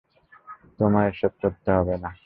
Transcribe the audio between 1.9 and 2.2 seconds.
না।